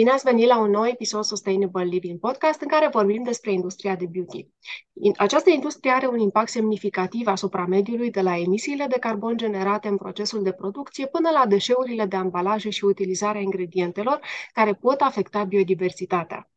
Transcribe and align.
Bine 0.00 0.12
ați 0.12 0.24
venit 0.24 0.46
la 0.46 0.58
un 0.58 0.70
nou 0.70 0.86
episod 0.86 1.24
Sustainable 1.24 1.84
Living 1.84 2.18
Podcast 2.18 2.60
în 2.60 2.68
care 2.68 2.88
vorbim 2.92 3.22
despre 3.22 3.52
industria 3.52 3.96
de 3.96 4.06
beauty. 4.12 4.46
Această 5.16 5.50
industrie 5.50 5.90
are 5.90 6.06
un 6.06 6.18
impact 6.18 6.48
semnificativ 6.48 7.26
asupra 7.26 7.66
mediului 7.66 8.10
de 8.10 8.20
la 8.20 8.36
emisiile 8.36 8.86
de 8.86 8.98
carbon 8.98 9.36
generate 9.36 9.88
în 9.88 9.96
procesul 9.96 10.42
de 10.42 10.52
producție 10.52 11.06
până 11.06 11.30
la 11.30 11.46
deșeurile 11.46 12.04
de 12.04 12.16
ambalaje 12.16 12.70
și 12.70 12.84
utilizarea 12.84 13.40
ingredientelor 13.40 14.20
care 14.52 14.74
pot 14.74 15.00
afecta 15.00 15.44
biodiversitatea. 15.44 16.50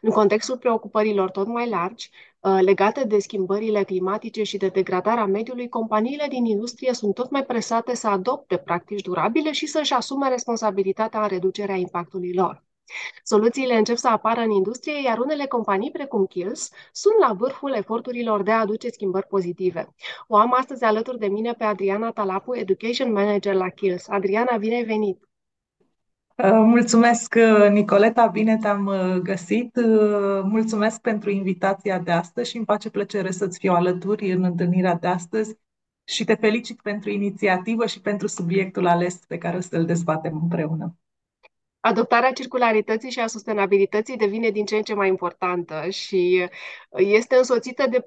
În 0.00 0.10
contextul 0.10 0.58
preocupărilor 0.58 1.30
tot 1.30 1.46
mai 1.46 1.68
largi, 1.68 2.10
uh, 2.40 2.58
legate 2.60 3.04
de 3.04 3.18
schimbările 3.18 3.82
climatice 3.82 4.42
și 4.42 4.56
de 4.56 4.68
degradarea 4.68 5.26
mediului, 5.26 5.68
companiile 5.68 6.26
din 6.28 6.44
industrie 6.44 6.92
sunt 6.92 7.14
tot 7.14 7.30
mai 7.30 7.44
presate 7.44 7.94
să 7.94 8.08
adopte 8.08 8.56
practici 8.56 9.02
durabile 9.02 9.52
și 9.52 9.66
să-și 9.66 9.92
asume 9.92 10.28
responsabilitatea 10.28 11.22
în 11.22 11.28
reducerea 11.28 11.76
impactului 11.76 12.32
lor. 12.34 12.68
Soluțiile 13.22 13.74
încep 13.74 13.96
să 13.96 14.08
apară 14.08 14.40
în 14.40 14.50
industrie, 14.50 15.02
iar 15.04 15.18
unele 15.18 15.46
companii, 15.46 15.90
precum 15.90 16.26
Kills, 16.26 16.70
sunt 16.92 17.14
la 17.28 17.32
vârful 17.32 17.72
eforturilor 17.72 18.42
de 18.42 18.50
a 18.50 18.60
aduce 18.60 18.88
schimbări 18.88 19.26
pozitive. 19.26 19.94
O 20.26 20.36
am 20.36 20.54
astăzi 20.54 20.84
alături 20.84 21.18
de 21.18 21.26
mine 21.26 21.52
pe 21.52 21.64
Adriana 21.64 22.10
Talapu, 22.10 22.56
Education 22.56 23.12
Manager 23.12 23.54
la 23.54 23.68
Kills. 23.68 24.08
Adriana, 24.08 24.56
bine 24.56 24.82
venit! 24.82 25.30
Uh, 26.44 26.50
mulțumesc, 26.52 27.34
uh, 27.36 27.70
Nicoleta, 27.70 28.26
bine 28.26 28.56
te-am 28.56 28.86
uh, 28.86 29.16
găsit. 29.22 29.76
Mulțumesc 30.42 31.00
pentru 31.00 31.30
invitația 31.30 31.98
de 31.98 32.10
astăzi 32.10 32.50
și 32.50 32.56
îmi 32.56 32.64
face 32.64 32.90
plăcere 32.90 33.30
să-ți 33.30 33.58
fiu 33.58 33.72
alături 33.72 34.32
în 34.32 34.44
întâlnirea 34.44 34.94
de 34.94 35.06
astăzi 35.06 35.58
și 36.04 36.24
te 36.24 36.34
felicit 36.34 36.80
pentru 36.80 37.10
inițiativă 37.10 37.86
și 37.86 38.00
pentru 38.00 38.26
subiectul 38.26 38.86
ales 38.86 39.14
pe 39.28 39.38
care 39.38 39.56
o 39.56 39.60
să-l 39.60 39.84
dezbatem 39.84 40.38
împreună. 40.42 40.94
Adoptarea 41.80 42.32
circularității 42.32 43.10
și 43.10 43.20
a 43.20 43.26
sustenabilității 43.26 44.16
devine 44.16 44.50
din 44.50 44.64
ce 44.64 44.76
în 44.76 44.82
ce 44.82 44.94
mai 44.94 45.08
importantă 45.08 45.88
și 45.88 46.48
este 46.90 47.36
însoțită 47.36 47.86
de 47.90 48.04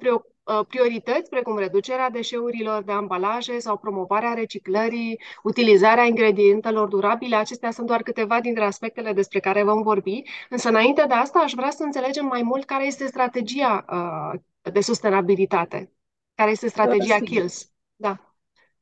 priorități 0.67 1.29
precum 1.29 1.57
reducerea 1.57 2.09
deșeurilor 2.09 2.83
de 2.83 2.91
ambalaje 2.91 3.59
sau 3.59 3.77
promovarea 3.77 4.33
reciclării, 4.33 5.21
utilizarea 5.43 6.03
ingredientelor 6.03 6.87
durabile. 6.87 7.35
Acestea 7.35 7.71
sunt 7.71 7.87
doar 7.87 8.01
câteva 8.01 8.41
dintre 8.41 8.63
aspectele 8.63 9.13
despre 9.13 9.39
care 9.39 9.63
vom 9.63 9.81
vorbi. 9.81 10.21
Însă, 10.49 10.69
înainte 10.69 11.05
de 11.07 11.13
asta, 11.13 11.39
aș 11.39 11.53
vrea 11.53 11.69
să 11.69 11.83
înțelegem 11.83 12.25
mai 12.25 12.41
mult 12.41 12.65
care 12.65 12.85
este 12.85 13.05
strategia 13.05 13.85
uh, 13.91 14.39
de 14.73 14.81
sustenabilitate, 14.81 15.91
care 16.35 16.51
este 16.51 16.67
strategia 16.67 17.19
KILLS. 17.19 17.71
Da. 17.95 18.32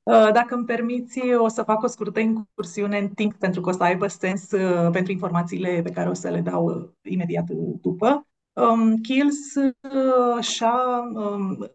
Uh, 0.03 0.31
dacă 0.33 0.55
îmi 0.55 0.65
permiți, 0.65 1.33
o 1.33 1.47
să 1.47 1.63
fac 1.63 1.83
o 1.83 1.87
scurtă 1.87 2.19
incursiune 2.19 2.97
în 2.97 3.09
timp 3.09 3.33
pentru 3.33 3.61
că 3.61 3.69
o 3.69 3.71
să 3.71 3.83
aibă 3.83 4.07
sens 4.07 4.51
uh, 4.51 4.89
pentru 4.91 5.11
informațiile 5.11 5.81
pe 5.81 5.89
care 5.91 6.09
o 6.09 6.13
să 6.13 6.29
le 6.29 6.39
dau 6.39 6.65
uh, 6.65 6.89
imediat 7.01 7.45
după. 7.81 8.27
Um, 8.53 8.97
Kills, 8.97 9.53
și-a, 10.39 11.01
um, 11.13 11.71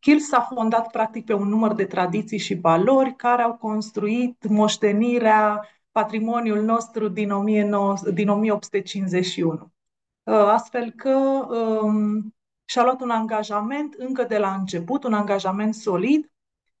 Kills 0.00 0.26
s-a 0.26 0.40
fondat 0.40 0.90
practic 0.90 1.24
pe 1.24 1.32
un 1.32 1.48
număr 1.48 1.74
de 1.74 1.84
tradiții 1.84 2.38
și 2.38 2.54
valori 2.54 3.14
care 3.16 3.42
au 3.42 3.54
construit 3.54 4.48
moștenirea, 4.48 5.68
patrimoniul 5.92 6.62
nostru 6.62 7.08
din, 7.08 7.28
19, 7.28 8.10
din 8.10 8.28
1851. 8.28 9.72
Astfel 10.24 10.90
că 10.90 11.16
um, 11.82 12.34
și-a 12.64 12.82
luat 12.82 13.00
un 13.00 13.10
angajament 13.10 13.94
încă 13.98 14.22
de 14.22 14.38
la 14.38 14.54
început, 14.54 15.04
un 15.04 15.12
angajament 15.12 15.74
solid, 15.74 16.32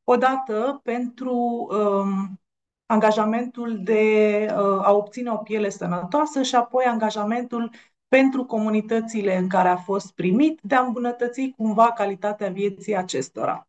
Odată 0.04 0.80
pentru 0.82 1.36
um, 1.70 2.40
angajamentul 2.86 3.82
de 3.82 4.46
uh, 4.50 4.86
a 4.86 4.92
obține 4.92 5.30
o 5.30 5.36
piele 5.36 5.68
sănătoasă 5.68 6.42
și 6.42 6.54
apoi 6.54 6.84
angajamentul 6.84 7.70
pentru 8.08 8.44
comunitățile 8.44 9.36
în 9.36 9.48
care 9.48 9.68
a 9.68 9.76
fost 9.76 10.12
primit 10.12 10.60
de 10.62 10.74
a 10.74 10.80
îmbunătăți 10.80 11.52
cumva 11.56 11.92
calitatea 11.92 12.48
vieții 12.50 12.96
acestora. 12.96 13.68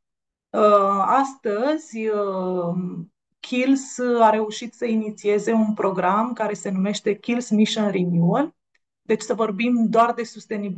Uh, 0.50 1.03
astăzi, 1.06 2.07
uh, 2.07 2.75
Kills 3.40 4.00
a 4.19 4.29
reușit 4.29 4.73
să 4.73 4.85
inițieze 4.85 5.52
un 5.52 5.73
program 5.73 6.34
care 6.34 6.53
se 6.53 6.69
numește 6.69 7.17
Kills 7.17 7.50
Mission 7.50 7.91
Renewal, 7.91 8.56
deci 9.05 9.21
să 9.21 9.33
vorbim 9.33 9.85
doar 9.89 10.13
de, 10.13 10.23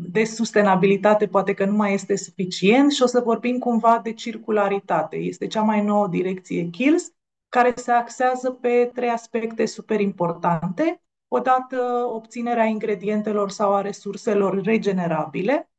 de 0.10 0.24
sustenabilitate 0.24 1.28
poate 1.28 1.54
că 1.54 1.66
nu 1.66 1.76
mai 1.76 1.94
este 1.94 2.16
suficient 2.16 2.92
și 2.92 3.04
o 3.04 3.06
să 3.06 3.20
vorbim 3.20 3.58
cumva 3.58 4.00
de 4.04 4.14
circularitate. 4.14 5.16
Este 5.16 5.48
cea 5.48 5.62
mai 5.62 5.84
nouă 5.84 6.08
direcție 6.08 6.70
KILS, 6.70 7.12
care 7.50 7.74
se 7.76 7.92
axează 7.92 8.52
pe 8.52 8.92
trei 8.94 9.10
aspecte 9.10 9.66
super 9.66 10.00
importante. 10.00 11.02
Odată 11.28 12.08
obținerea 12.14 12.66
ingredientelor 12.66 13.50
sau 13.50 13.76
a 13.76 13.82
resurselor 13.82 14.62
regenerabile. 14.62 15.72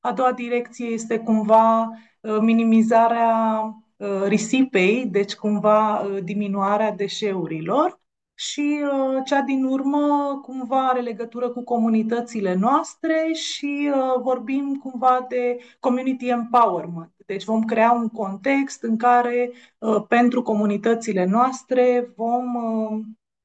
A 0.00 0.12
doua 0.12 0.32
direcție 0.32 0.86
este 0.86 1.18
cumva 1.18 1.80
uh, 2.20 2.38
minimizarea 2.40 3.60
uh, 3.96 4.22
risipei, 4.26 5.06
deci 5.06 5.34
cumva 5.34 6.00
uh, 6.00 6.22
diminuarea 6.22 6.92
deșeurilor 6.92 8.00
și 8.38 8.84
uh, 8.84 9.22
cea 9.24 9.40
din 9.40 9.64
urmă 9.64 10.38
cumva 10.42 10.88
are 10.88 11.00
legătură 11.00 11.50
cu 11.50 11.64
comunitățile 11.64 12.54
noastre 12.54 13.32
și 13.32 13.90
uh, 13.94 14.20
vorbim 14.22 14.74
cumva 14.74 15.26
de 15.28 15.58
community 15.80 16.28
empowerment. 16.28 17.12
Deci 17.26 17.44
vom 17.44 17.64
crea 17.64 17.92
un 17.92 18.08
context 18.08 18.82
în 18.82 18.96
care 18.96 19.52
uh, 19.78 20.04
pentru 20.08 20.42
comunitățile 20.42 21.24
noastre 21.24 22.12
vom 22.16 22.54
uh, 22.54 23.04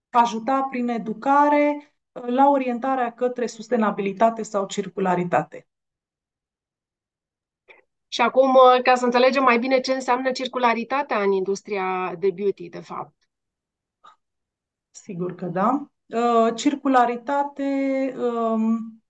ajuta 0.10 0.68
prin 0.70 0.88
educare 0.88 1.94
uh, 2.12 2.24
la 2.28 2.50
orientarea 2.50 3.14
către 3.14 3.48
sustenabilitate 3.48 4.44
sau 4.44 4.66
circularitate. 4.66 5.68
Și 8.08 8.22
acum, 8.22 8.50
uh, 8.50 8.82
ca 8.84 8.96
să 8.96 9.06
înțelegem 9.06 9.44
mai 9.44 9.60
bine 9.60 9.80
ce 9.80 9.94
înseamnă 9.94 10.32
circularitatea 10.32 11.22
în 11.22 11.32
industria 11.32 12.16
de 12.20 12.32
beauty, 12.32 12.70
de 12.70 12.80
fapt. 12.80 13.21
Sigur 14.92 15.36
că 15.36 15.46
da. 15.46 15.86
Uh, 16.06 16.56
circularitate, 16.56 17.64
um, 18.18 19.02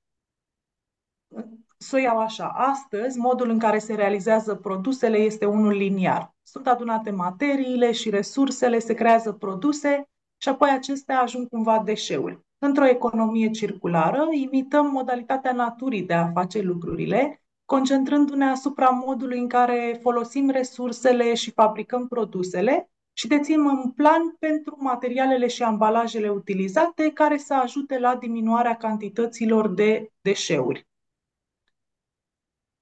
să 1.78 1.96
o 1.96 2.00
iau 2.00 2.20
așa. 2.20 2.48
Astăzi, 2.48 3.18
modul 3.18 3.50
în 3.50 3.60
care 3.60 3.80
se 3.80 3.96
realizează 3.96 4.56
produsele 4.56 5.18
este 5.18 5.46
unul 5.46 5.72
liniar. 5.72 6.36
Sunt 6.44 6.68
adunate 6.68 7.10
materiile 7.10 7.92
și 7.92 8.10
resursele, 8.10 8.80
se 8.80 8.94
creează 8.94 9.32
produse 9.32 10.10
și 10.38 10.50
apoi 10.50 10.70
acestea 10.70 11.22
ajung 11.22 11.48
cumva 11.48 11.80
deșeuri. 11.80 12.40
Într-o 12.58 12.86
economie 12.88 13.50
circulară, 13.50 14.28
imităm 14.32 14.92
modalitatea 14.92 15.52
naturii 15.52 16.04
de 16.04 16.14
a 16.14 16.32
face 16.32 16.62
lucrurile, 16.62 17.42
concentrându-ne 17.66 18.46
asupra 18.46 18.90
modului 18.90 19.40
în 19.40 19.48
care 19.48 20.00
folosim 20.02 20.50
resursele 20.50 21.34
și 21.34 21.52
fabricăm 21.52 22.08
produsele 22.08 22.90
și 23.14 23.28
deținem 23.28 23.66
un 23.66 23.92
plan 23.92 24.36
pentru 24.40 24.78
materialele 24.80 25.48
și 25.48 25.64
ambalajele 25.64 26.30
utilizate 26.30 27.12
care 27.14 27.38
să 27.38 27.54
ajute 27.54 28.00
la 28.00 28.16
diminuarea 28.16 28.78
cantităților 28.78 29.68
de 29.68 30.12
deșeuri. 30.22 30.88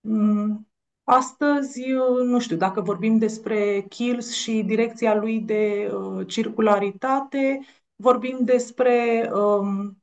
Mm, 0.02 0.68
astăzi, 1.04 1.82
nu 2.24 2.40
știu, 2.40 2.56
dacă 2.56 2.82
vorbim 2.82 3.18
despre 3.18 3.86
Kills 3.90 4.34
și 4.34 4.64
direcția 4.64 5.16
lui 5.16 5.40
de 5.40 5.92
uh, 5.94 6.28
circularitate, 6.28 7.60
vorbim 7.96 8.38
despre 8.42 9.30
um, 9.34 9.98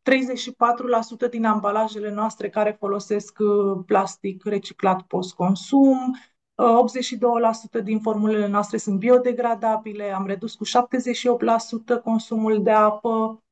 34% 1.26 1.30
din 1.30 1.44
ambalajele 1.44 2.10
noastre 2.10 2.48
care 2.48 2.76
folosesc 2.78 3.38
uh, 3.38 3.82
plastic 3.86 4.44
reciclat 4.44 5.02
post-consum, 5.02 6.16
82% 7.80 7.82
din 7.82 8.00
formulele 8.00 8.46
noastre 8.46 8.76
sunt 8.76 8.98
biodegradabile, 8.98 10.12
am 10.12 10.26
redus 10.26 10.54
cu 10.54 10.64
78% 10.64 12.02
consumul 12.04 12.62
de 12.62 12.70
apă, 12.70 13.42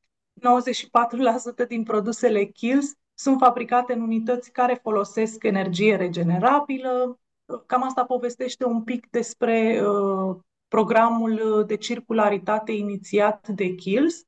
94% 1.65 1.69
din 1.69 1.83
produsele 1.83 2.45
Kills 2.45 2.93
sunt 3.15 3.39
fabricate 3.39 3.93
în 3.93 4.01
unități 4.01 4.53
care 4.53 4.79
folosesc 4.83 5.43
energie 5.43 5.97
regenerabilă. 5.97 7.19
Cam 7.67 7.83
asta 7.83 8.05
povestește 8.05 8.65
un 8.65 8.83
pic 8.83 9.11
despre 9.11 9.83
uh, 9.87 10.37
programul 10.69 11.65
de 11.67 11.77
circularitate 11.77 12.73
inițiat 12.73 13.49
de 13.49 13.75
Kills. 13.75 14.25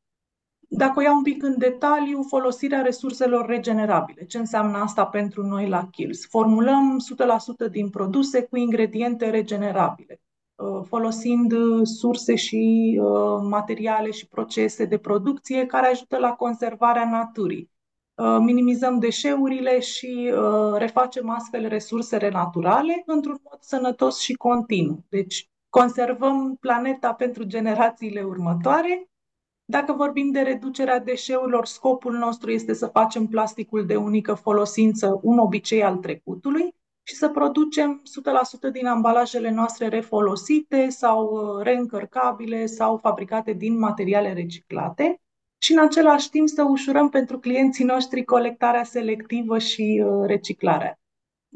Dacă 0.68 0.98
o 0.98 1.02
iau 1.02 1.16
un 1.16 1.22
pic 1.22 1.42
în 1.42 1.54
detaliu, 1.58 2.22
folosirea 2.22 2.82
resurselor 2.82 3.46
regenerabile. 3.46 4.24
Ce 4.24 4.38
înseamnă 4.38 4.78
asta 4.78 5.06
pentru 5.06 5.46
noi 5.46 5.68
la 5.68 5.88
Kills? 5.90 6.26
Formulăm 6.28 6.98
100% 7.68 7.70
din 7.70 7.90
produse 7.90 8.42
cu 8.42 8.56
ingrediente 8.56 9.30
regenerabile, 9.30 10.20
uh, 10.54 10.80
folosind 10.86 11.52
surse 11.82 12.34
și 12.34 12.98
uh, 13.02 13.40
materiale 13.48 14.10
și 14.10 14.28
procese 14.28 14.84
de 14.84 14.98
producție 14.98 15.66
care 15.66 15.86
ajută 15.86 16.16
la 16.16 16.30
conservarea 16.30 17.10
naturii. 17.10 17.70
Uh, 18.14 18.36
minimizăm 18.40 18.98
deșeurile 18.98 19.80
și 19.80 20.32
refacem 20.74 21.30
astfel 21.30 21.68
resursele 21.68 22.28
naturale 22.28 23.02
într-un 23.06 23.40
mod 23.50 23.58
sănătos 23.60 24.20
și 24.20 24.34
continuu. 24.34 25.04
Deci 25.08 25.50
conservăm 25.68 26.56
planeta 26.60 27.12
pentru 27.12 27.44
generațiile 27.44 28.22
următoare 28.22 29.08
Dacă 29.68 29.92
vorbim 29.92 30.30
de 30.30 30.40
reducerea 30.40 30.98
deșeurilor, 30.98 31.66
scopul 31.66 32.12
nostru 32.12 32.50
este 32.50 32.74
să 32.74 32.86
facem 32.86 33.26
plasticul 33.26 33.86
de 33.86 33.96
unică 33.96 34.34
folosință 34.34 35.18
un 35.22 35.38
obicei 35.38 35.84
al 35.84 35.96
trecutului 35.96 36.74
și 37.02 37.14
să 37.14 37.28
producem 37.28 38.02
100% 38.68 38.72
din 38.72 38.86
ambalajele 38.86 39.50
noastre 39.50 39.88
refolosite 39.88 40.88
sau 40.88 41.24
uh, 41.24 41.62
reîncărcabile 41.62 42.66
sau 42.66 42.96
fabricate 42.96 43.52
din 43.52 43.78
materiale 43.78 44.32
reciclate 44.32 45.20
și 45.58 45.72
în 45.72 45.78
același 45.78 46.30
timp 46.30 46.48
să 46.48 46.62
ușurăm 46.62 47.08
pentru 47.08 47.38
clienții 47.38 47.84
noștri 47.84 48.24
colectarea 48.24 48.84
selectivă 48.84 49.58
și 49.58 50.04
uh, 50.06 50.26
reciclarea. 50.26 50.98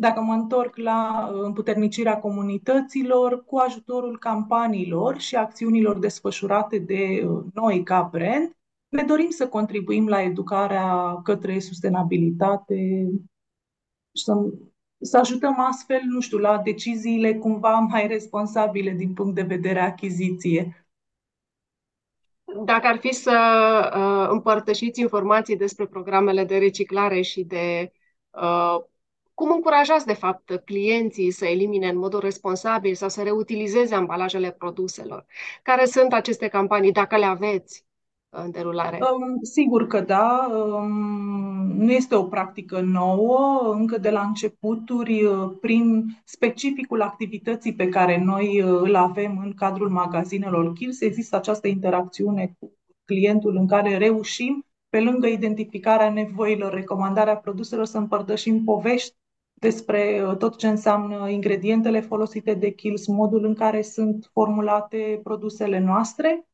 Dacă 0.01 0.21
mă 0.21 0.33
întorc 0.33 0.77
la 0.77 1.31
uh, 1.33 1.41
împuternicirea 1.43 2.19
comunităților, 2.19 3.45
cu 3.45 3.57
ajutorul 3.57 4.19
campaniilor 4.19 5.19
și 5.19 5.37
acțiunilor 5.37 5.99
desfășurate 5.99 6.79
de 6.79 7.29
noi 7.55 7.83
ca 7.83 8.09
brand, 8.13 8.57
ne 8.89 9.03
dorim 9.03 9.31
să 9.31 9.49
contribuim 9.49 10.09
la 10.09 10.23
educarea 10.23 11.21
către 11.23 11.59
sustenabilitate 11.59 13.09
și 14.13 14.25
să 14.25 14.33
să 15.03 15.19
ajutăm 15.19 15.61
astfel, 15.61 16.01
nu 16.05 16.21
știu, 16.21 16.39
la 16.39 16.59
deciziile 16.59 17.35
cumva 17.35 17.79
mai 17.79 18.07
responsabile 18.07 18.91
din 18.91 19.13
punct 19.13 19.35
de 19.35 19.43
vedere 19.43 19.81
achiziție. 19.81 20.87
Dacă 22.65 22.87
ar 22.87 22.99
fi 22.99 23.13
să 23.13 23.33
uh, 23.97 24.29
împărtășiți 24.31 25.01
informații 25.01 25.57
despre 25.57 25.87
programele 25.87 26.45
de 26.45 26.59
reciclare 26.59 27.21
și 27.21 27.45
de 27.45 27.93
uh, 28.31 28.77
cum 29.41 29.53
încurajați, 29.53 30.07
de 30.07 30.13
fapt, 30.13 30.63
clienții 30.65 31.31
să 31.31 31.45
elimine 31.47 31.89
în 31.89 31.99
modul 31.99 32.21
responsabil 32.21 32.95
sau 32.95 33.09
să 33.09 33.23
reutilizeze 33.23 33.95
ambalajele 33.95 34.51
produselor? 34.51 35.27
Care 35.63 35.85
sunt 35.85 36.13
aceste 36.13 36.49
campanii, 36.49 36.93
dacă 36.93 37.17
le 37.17 37.25
aveți? 37.25 37.85
în 38.33 38.51
derulare? 38.51 38.99
Um, 39.01 39.39
sigur 39.43 39.87
că 39.87 40.01
da. 40.01 40.51
Um, 40.53 40.91
nu 41.77 41.93
este 41.93 42.15
o 42.15 42.25
practică 42.25 42.81
nouă. 42.81 43.73
Încă 43.79 43.99
de 43.99 44.11
la 44.11 44.23
începuturi, 44.23 45.25
uh, 45.25 45.53
prin 45.61 46.07
specificul 46.25 47.03
activității 47.03 47.75
pe 47.75 47.89
care 47.89 48.23
noi 48.25 48.63
uh, 48.63 48.81
îl 48.83 48.95
avem 48.95 49.41
în 49.45 49.53
cadrul 49.55 49.89
magazinelor 49.89 50.73
Kills, 50.73 51.01
există 51.01 51.37
această 51.37 51.69
interacțiune 51.69 52.57
cu 52.59 52.73
clientul 53.05 53.57
în 53.57 53.67
care 53.67 53.97
reușim, 53.97 54.67
pe 54.89 55.01
lângă 55.01 55.27
identificarea 55.27 56.11
nevoilor, 56.11 56.73
recomandarea 56.73 57.37
produselor, 57.37 57.85
să 57.85 57.99
împărtășim 57.99 58.65
povești 58.65 59.19
despre 59.61 60.23
uh, 60.27 60.37
tot 60.37 60.57
ce 60.57 60.69
înseamnă 60.69 61.29
ingredientele 61.29 62.01
folosite 62.01 62.55
de 62.55 62.71
Kills, 62.71 63.07
modul 63.07 63.45
în 63.45 63.55
care 63.55 63.83
sunt 63.83 64.31
formulate 64.33 65.21
produsele 65.23 65.79
noastre 65.79 66.45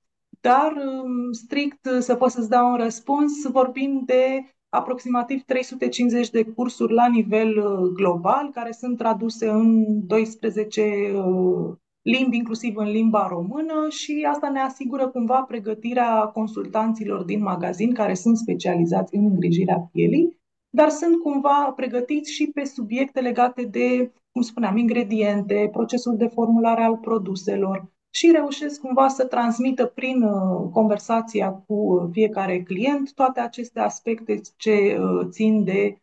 dar 0.40 0.72
um, 0.72 1.32
strict 1.32 1.88
să 1.98 2.14
pot 2.14 2.30
să-ți 2.30 2.48
dau 2.48 2.70
un 2.70 2.76
răspuns, 2.76 3.32
vorbim 3.50 4.02
de 4.04 4.44
aproximativ 4.68 5.42
350 5.42 6.30
de 6.30 6.44
cursuri 6.44 6.92
la 6.92 7.08
nivel 7.08 7.58
uh, 7.58 7.90
global, 7.94 8.50
care 8.50 8.72
sunt 8.72 8.96
traduse 8.98 9.48
în 9.48 9.84
12 10.06 11.12
uh, 11.14 11.74
limbi, 12.02 12.36
inclusiv 12.36 12.76
în 12.76 12.88
limba 12.88 13.26
română 13.26 13.88
și 13.88 14.26
asta 14.30 14.48
ne 14.48 14.60
asigură 14.60 15.08
cumva 15.08 15.40
pregătirea 15.40 16.26
consultanților 16.26 17.22
din 17.22 17.42
magazin 17.42 17.92
care 17.92 18.14
sunt 18.14 18.36
specializați 18.36 19.14
în 19.14 19.24
îngrijirea 19.24 19.88
pielii, 19.92 20.40
dar 20.76 20.88
sunt 20.88 21.22
cumva 21.22 21.72
pregătiți 21.76 22.32
și 22.32 22.50
pe 22.54 22.64
subiecte 22.64 23.20
legate 23.20 23.62
de, 23.62 24.12
cum 24.32 24.42
spuneam, 24.42 24.76
ingrediente, 24.76 25.68
procesul 25.72 26.16
de 26.16 26.26
formulare 26.26 26.82
al 26.82 26.96
produselor, 26.96 27.90
și 28.10 28.30
reușesc 28.30 28.80
cumva 28.80 29.08
să 29.08 29.24
transmită 29.24 29.86
prin 29.86 30.22
uh, 30.22 30.70
conversația 30.72 31.50
cu 31.50 31.74
uh, 31.74 32.08
fiecare 32.12 32.62
client 32.62 33.14
toate 33.14 33.40
aceste 33.40 33.80
aspecte 33.80 34.40
ce 34.56 34.98
uh, 34.98 35.26
țin 35.30 35.64
de 35.64 36.00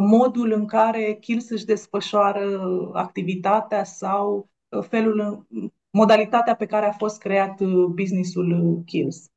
modul 0.00 0.52
în 0.52 0.66
care 0.66 1.16
Kills 1.20 1.50
își 1.50 1.64
desfășoară 1.64 2.60
activitatea 2.92 3.84
sau 3.84 4.48
felul, 4.80 5.46
modalitatea 5.90 6.54
pe 6.54 6.66
care 6.66 6.86
a 6.86 6.92
fost 6.92 7.18
creat 7.18 7.62
businessul 7.94 8.82
Kills. 8.86 9.30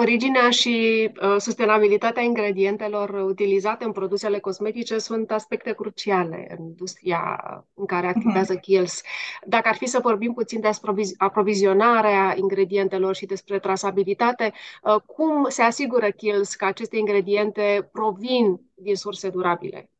Originea 0.00 0.50
și 0.50 1.10
uh, 1.22 1.36
sustenabilitatea 1.38 2.22
ingredientelor 2.22 3.10
utilizate 3.10 3.84
în 3.84 3.92
produsele 3.92 4.38
cosmetice 4.38 4.98
sunt 4.98 5.30
aspecte 5.30 5.72
cruciale 5.72 6.56
în 6.58 6.64
industria 6.64 7.40
în 7.74 7.86
care 7.86 8.06
mhm. 8.06 8.16
activează 8.16 8.54
uh-huh. 8.54 8.60
Kiehl's. 8.60 9.00
Dacă 9.46 9.68
ar 9.68 9.74
fi 9.76 9.86
să 9.86 9.98
vorbim 10.02 10.32
puțin 10.32 10.60
despre 10.60 10.92
aprovizionarea 11.16 12.34
ingredientelor 12.36 13.14
și 13.14 13.26
despre 13.26 13.58
trasabilitate, 13.58 14.52
uh, 14.82 15.00
cum 15.06 15.48
se 15.48 15.62
asigură 15.62 16.10
Kiehl's 16.10 16.56
că 16.56 16.64
aceste 16.64 16.96
ingrediente 16.96 17.88
provin 17.92 18.60
din 18.74 18.96
surse 18.96 19.28
durabile? 19.28 19.90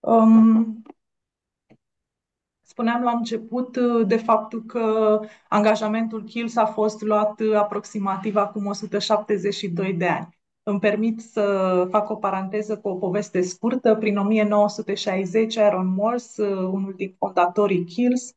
Um, 0.00 0.82
Spuneam 2.78 3.02
la 3.02 3.10
început 3.10 3.76
uh, 3.76 4.06
de 4.06 4.16
faptul 4.16 4.62
că 4.62 5.20
angajamentul 5.48 6.24
Kills 6.24 6.56
a 6.56 6.66
fost 6.66 7.00
luat 7.00 7.40
uh, 7.40 7.54
aproximativ 7.54 8.36
acum 8.36 8.66
172 8.66 9.92
de 9.92 10.06
ani. 10.06 10.28
Îmi 10.62 10.78
permit 10.78 11.20
să 11.20 11.86
fac 11.90 12.10
o 12.10 12.14
paranteză 12.14 12.78
cu 12.78 12.88
o 12.88 12.94
poveste 12.94 13.42
scurtă. 13.42 13.94
Prin 13.94 14.16
1960, 14.16 15.56
Aaron 15.56 15.94
Morse, 15.94 16.42
uh, 16.42 16.56
unul 16.56 16.94
din 16.96 17.14
fondatorii 17.18 17.84
Kills, 17.84 18.32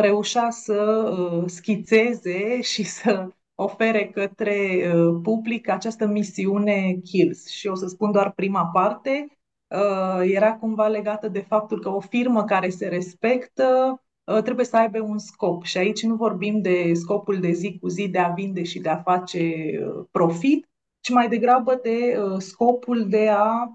reușea 0.00 0.50
să 0.50 1.12
schițeze 1.46 2.60
și 2.60 2.82
să 2.98 3.28
ofere 3.54 4.08
către 4.08 4.92
public 5.22 5.68
această 5.68 6.06
misiune 6.06 6.98
Kills. 7.04 7.46
Și 7.46 7.66
o 7.66 7.74
să 7.74 7.86
spun 7.86 8.12
doar 8.12 8.32
prima 8.32 8.70
parte. 8.72 9.37
Uh, 9.68 10.20
era 10.22 10.54
cumva 10.54 10.86
legată 10.86 11.28
de 11.28 11.40
faptul 11.40 11.80
că 11.80 11.88
o 11.88 12.00
firmă 12.00 12.44
care 12.44 12.68
se 12.68 12.88
respectă 12.88 14.00
uh, 14.24 14.42
trebuie 14.42 14.64
să 14.64 14.76
aibă 14.76 15.00
un 15.00 15.18
scop. 15.18 15.64
Și 15.64 15.78
aici 15.78 16.02
nu 16.02 16.14
vorbim 16.14 16.60
de 16.60 16.92
scopul 16.94 17.40
de 17.40 17.50
zi 17.50 17.78
cu 17.78 17.88
zi 17.88 18.08
de 18.08 18.18
a 18.18 18.28
vinde 18.28 18.62
și 18.62 18.78
de 18.78 18.88
a 18.88 18.96
face 18.96 19.38
uh, 19.38 20.04
profit, 20.10 20.68
ci 21.00 21.10
mai 21.10 21.28
degrabă 21.28 21.80
de 21.82 22.18
scopul 22.38 23.08
de 23.08 23.28
a 23.28 23.72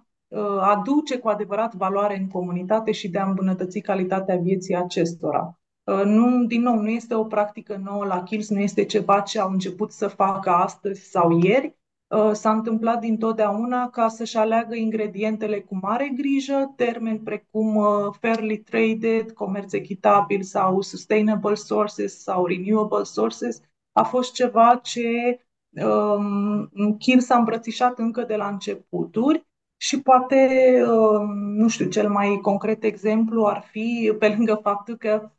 aduce 0.59 1.17
cu 1.17 1.27
adevărat 1.27 1.75
valoare 1.75 2.17
în 2.17 2.27
comunitate 2.27 2.91
și 2.91 3.09
de 3.09 3.19
a 3.19 3.27
îmbunătăți 3.27 3.79
calitatea 3.79 4.37
vieții 4.37 4.75
acestora. 4.75 5.59
Nu, 6.05 6.45
din 6.45 6.61
nou, 6.61 6.75
nu 6.75 6.89
este 6.89 7.15
o 7.15 7.23
practică 7.23 7.81
nouă 7.83 8.05
la 8.05 8.23
Kills, 8.23 8.49
nu 8.49 8.59
este 8.59 8.85
ceva 8.85 9.19
ce 9.19 9.39
au 9.39 9.49
început 9.49 9.91
să 9.91 10.07
facă 10.07 10.49
astăzi 10.49 11.01
sau 11.01 11.39
ieri, 11.39 11.65
Uh, 11.65 11.82
s-a 12.31 12.51
întâmplat 12.51 12.99
dintotdeauna 12.99 13.89
ca 13.89 14.07
să-și 14.07 14.37
aleagă 14.37 14.75
ingredientele 14.75 15.59
cu 15.59 15.77
mare 15.81 16.11
grijă, 16.15 16.73
termeni 16.75 17.19
precum 17.19 17.75
uh, 17.75 18.13
fairly 18.19 18.57
traded, 18.57 19.31
comerț 19.31 19.73
echitabil 19.73 20.41
sau 20.41 20.81
sustainable 20.81 21.53
sources 21.53 22.21
sau 22.21 22.45
renewable 22.45 23.03
sources, 23.03 23.61
a 23.91 24.03
fost 24.03 24.33
ceva 24.33 24.79
ce 24.83 25.39
um, 25.85 26.97
Kim 26.97 27.19
s-a 27.19 27.37
îmbrățișat 27.37 27.99
încă 27.99 28.21
de 28.21 28.35
la 28.35 28.47
începuturi 28.47 29.47
și 29.77 30.01
poate, 30.01 30.47
um, 30.87 31.53
nu 31.53 31.67
știu, 31.67 31.89
cel 31.89 32.09
mai 32.09 32.39
concret 32.41 32.83
exemplu 32.83 33.45
ar 33.45 33.61
fi, 33.61 34.15
pe 34.19 34.27
lângă 34.27 34.59
faptul 34.63 34.95
că 34.97 35.31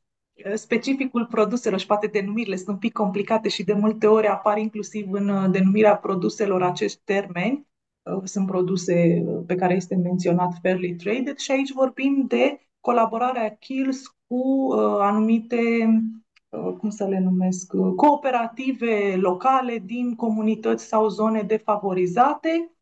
specificul 0.55 1.27
produselor 1.27 1.79
și 1.79 1.87
poate 1.87 2.07
denumirile 2.07 2.57
sunt 2.57 2.69
un 2.69 2.77
pic 2.77 2.93
complicate 2.93 3.49
și 3.49 3.65
de 3.65 3.73
multe 3.73 4.07
ori 4.07 4.27
apar 4.27 4.59
inclusiv 4.59 5.13
în 5.13 5.29
uh, 5.29 5.51
denumirea 5.51 5.97
produselor 5.97 6.63
acești 6.63 7.01
termeni. 7.05 7.67
Uh, 8.03 8.21
sunt 8.25 8.47
produse 8.47 9.23
uh, 9.27 9.43
pe 9.47 9.55
care 9.55 9.75
este 9.75 9.95
menționat 9.95 10.53
fairly 10.63 10.95
traded 10.95 11.37
și 11.37 11.51
aici 11.51 11.73
vorbim 11.73 12.25
de 12.29 12.59
colaborarea 12.81 13.57
Kills 13.57 14.07
cu 14.27 14.73
anumite, 15.01 15.59
cum 16.79 16.91
să 16.91 17.07
le 17.07 17.19
numesc, 17.19 17.73
cooperative 17.97 19.17
locale 19.17 19.83
din 19.85 20.15
comunități 20.15 20.85
sau 20.85 21.09
zone 21.09 21.43
defavorizate 21.43 22.49
Um, 22.49 22.74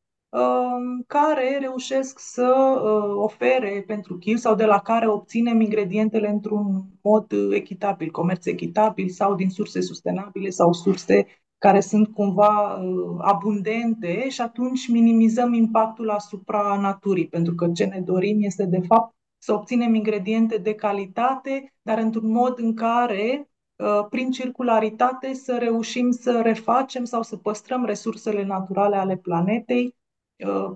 care 1.07 1.59
reușesc 1.61 2.19
să 2.19 2.81
uh, 2.83 3.15
ofere 3.17 3.85
pentru 3.87 4.19
kill 4.19 4.39
sau 4.39 4.55
de 4.55 4.65
la 4.65 4.79
care 4.79 5.09
obținem 5.09 5.61
ingredientele 5.61 6.29
într-un 6.29 6.85
mod 7.03 7.33
echitabil, 7.51 8.11
comerț 8.11 8.47
echitabil 8.47 9.09
sau 9.09 9.35
din 9.35 9.51
surse 9.51 9.81
sustenabile 9.81 10.49
sau 10.51 10.73
surse 10.73 11.27
care 11.59 11.81
sunt 11.81 12.09
cumva 12.09 12.75
uh, 12.75 13.17
abundente 13.19 14.29
și 14.29 14.41
atunci 14.41 14.89
minimizăm 14.89 15.53
impactul 15.53 16.11
asupra 16.11 16.79
naturii, 16.81 17.29
pentru 17.29 17.55
că 17.55 17.71
ce 17.75 17.85
ne 17.85 18.01
dorim 18.01 18.37
este 18.41 18.65
de 18.65 18.81
fapt 18.87 19.15
să 19.39 19.53
obținem 19.53 19.95
ingrediente 19.95 20.57
de 20.57 20.75
calitate, 20.75 21.75
dar 21.83 21.99
într-un 21.99 22.31
mod 22.31 22.59
în 22.59 22.75
care 22.75 23.51
uh, 23.77 24.07
prin 24.11 24.31
circularitate 24.31 25.33
să 25.35 25.57
reușim 25.59 26.11
să 26.11 26.41
refacem 26.41 27.05
sau 27.05 27.23
să 27.23 27.37
păstrăm 27.37 27.85
resursele 27.85 28.45
naturale 28.45 28.97
ale 28.97 29.17
planetei 29.17 29.85
Uh, 29.85 30.02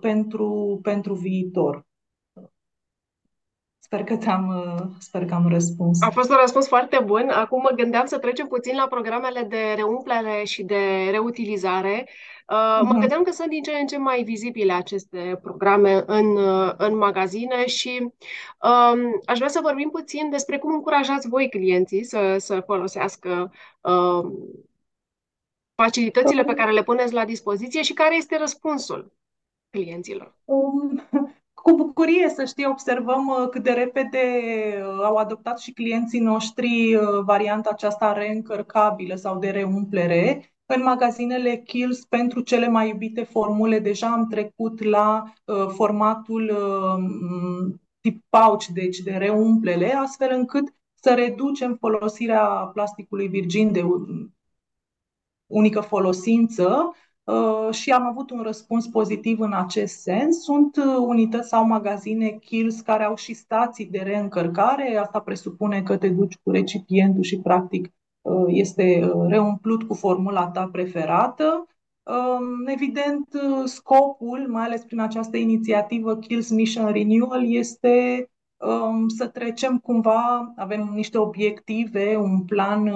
pentru, 0.00 0.78
pentru 0.82 1.14
viitor. 1.14 1.86
Sper 3.78 4.04
că 4.04 4.16
ți-am, 4.16 4.52
sper 4.98 5.24
că 5.24 5.34
am 5.34 5.48
răspuns. 5.48 6.02
A 6.02 6.10
fost 6.10 6.30
un 6.30 6.36
răspuns 6.40 6.68
foarte 6.68 7.02
bun. 7.04 7.28
Acum 7.28 7.60
mă 7.60 7.72
gândeam 7.76 8.06
să 8.06 8.18
trecem 8.18 8.46
puțin 8.46 8.76
la 8.76 8.86
programele 8.86 9.42
de 9.42 9.72
reumplere 9.76 10.44
și 10.44 10.62
de 10.62 11.08
reutilizare. 11.10 12.08
Uh, 12.48 12.78
mă 12.82 12.88
Mhm. 12.90 12.98
gândeam 12.98 13.22
că 13.22 13.30
sunt 13.30 13.48
din 13.48 13.62
ce 13.62 13.70
în 13.70 13.86
ce 13.86 13.98
mai 13.98 14.22
vizibile 14.22 14.72
aceste 14.72 15.38
programe 15.42 16.02
în, 16.06 16.36
uh, 16.36 16.72
în 16.76 16.96
magazine 16.96 17.66
și 17.66 18.00
um, 18.00 19.20
aș 19.24 19.36
vrea 19.36 19.48
să 19.48 19.60
vorbim 19.62 19.90
puțin 19.90 20.30
despre 20.30 20.58
cum 20.58 20.74
încurajați 20.74 21.28
voi 21.28 21.48
clienții 21.48 22.04
să, 22.04 22.36
să 22.38 22.60
folosească 22.60 23.52
um, 23.80 24.32
facilitățile 25.74 26.44
pe 26.44 26.54
care 26.54 26.72
le 26.72 26.82
puneți 26.82 27.12
la 27.12 27.24
dispoziție 27.24 27.82
și 27.82 27.92
care 27.92 28.16
este 28.16 28.38
răspunsul 28.38 29.12
clienților. 29.76 30.34
Um, 30.44 31.02
cu 31.62 31.74
bucurie 31.74 32.28
să 32.28 32.44
știi, 32.44 32.66
observăm 32.66 33.26
uh, 33.26 33.48
cât 33.48 33.62
de 33.62 33.70
repede 33.70 34.18
uh, 34.80 35.04
au 35.04 35.16
adoptat 35.16 35.58
și 35.58 35.72
clienții 35.72 36.20
noștri 36.20 36.94
uh, 36.94 37.02
varianta 37.24 37.70
aceasta 37.72 38.12
reîncărcabilă 38.12 39.14
sau 39.14 39.38
de 39.38 39.50
reumplere. 39.50 40.50
În 40.66 40.82
magazinele 40.82 41.56
Kills, 41.56 42.04
pentru 42.04 42.40
cele 42.40 42.68
mai 42.68 42.88
iubite 42.88 43.22
formule, 43.22 43.78
deja 43.78 44.12
am 44.12 44.26
trecut 44.28 44.82
la 44.82 45.32
uh, 45.44 45.66
formatul 45.68 46.50
uh, 46.50 47.74
tip 48.00 48.24
pouch, 48.28 48.64
deci 48.64 48.98
de 48.98 49.10
reumplele, 49.10 49.92
astfel 49.92 50.28
încât 50.32 50.74
să 50.94 51.14
reducem 51.14 51.76
folosirea 51.80 52.44
plasticului 52.46 53.28
virgin 53.28 53.72
de 53.72 53.82
unică 55.46 55.80
folosință 55.80 56.88
uh, 56.90 57.05
și 57.70 57.92
am 57.92 58.06
avut 58.06 58.30
un 58.30 58.42
răspuns 58.42 58.86
pozitiv 58.86 59.40
în 59.40 59.52
acest 59.52 60.00
sens. 60.00 60.42
Sunt 60.42 60.76
uh, 60.76 60.84
unități 60.98 61.48
sau 61.48 61.66
magazine 61.66 62.28
Kills 62.28 62.80
care 62.80 63.04
au 63.04 63.16
și 63.16 63.34
stații 63.34 63.86
de 63.86 63.98
reîncărcare. 63.98 64.96
Asta 64.96 65.20
presupune 65.20 65.82
că 65.82 65.96
te 65.96 66.08
duci 66.08 66.36
cu 66.42 66.50
recipientul 66.50 67.22
și 67.22 67.40
practic 67.40 67.92
uh, 68.20 68.44
este 68.46 69.12
reumplut 69.28 69.82
cu 69.82 69.94
formula 69.94 70.46
ta 70.46 70.68
preferată. 70.72 71.66
Um, 72.02 72.66
evident, 72.66 73.28
scopul, 73.64 74.46
mai 74.48 74.64
ales 74.64 74.84
prin 74.84 75.00
această 75.00 75.36
inițiativă 75.36 76.16
Kills 76.16 76.50
Mission 76.50 76.92
Renewal, 76.92 77.52
este 77.52 78.26
um, 78.56 79.08
să 79.08 79.28
trecem 79.28 79.78
cumva, 79.78 80.52
avem 80.56 80.90
niște 80.94 81.18
obiective, 81.18 82.16
un 82.16 82.44
plan 82.44 82.90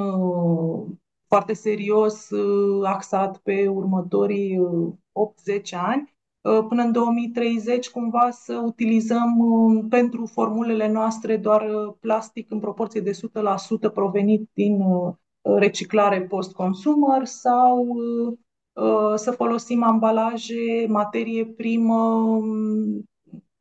foarte 1.31 1.53
serios 1.53 2.31
uh, 2.31 2.87
axat 2.87 3.39
pe 3.39 3.69
următorii 3.69 4.59
8-10 4.59 4.63
uh, 5.13 5.63
ani, 5.73 6.15
uh, 6.41 6.65
până 6.69 6.83
în 6.83 6.93
2030 6.93 7.91
cumva 7.91 8.31
să 8.31 8.63
utilizăm 8.65 9.37
pentru 9.89 10.27
formulele 10.27 10.89
noastre 10.89 11.37
doar 11.37 11.67
plastic 12.01 12.51
în 12.51 12.59
proporție 12.59 13.01
de 13.01 13.11
100% 13.91 13.93
provenit 13.95 14.51
din 14.53 14.83
reciclare 15.43 16.23
post-consumer 16.23 17.25
sau 17.25 17.97
să 19.15 19.31
folosim 19.31 19.83
ambalaje, 19.83 20.87
materie 20.89 21.47
primă 21.47 21.95
um, 21.95 23.05